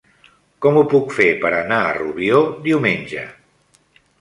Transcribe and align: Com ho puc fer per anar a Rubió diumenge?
Com 0.65 0.77
ho 0.79 0.81
puc 0.93 1.13
fer 1.17 1.27
per 1.45 1.51
anar 1.57 1.79
a 1.81 1.93
Rubió 1.99 2.41
diumenge? 2.69 3.29